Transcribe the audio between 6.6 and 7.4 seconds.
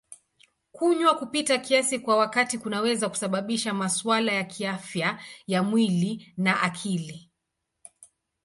akili.